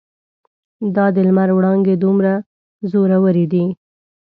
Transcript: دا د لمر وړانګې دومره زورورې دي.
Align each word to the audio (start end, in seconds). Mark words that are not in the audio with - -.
دا 0.95 1.05
د 1.15 1.17
لمر 1.27 1.49
وړانګې 1.53 1.95
دومره 2.03 2.33
زورورې 2.91 3.45
دي. 3.51 3.65